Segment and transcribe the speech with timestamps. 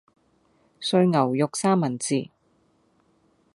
[0.79, 2.31] 碎牛肉三文治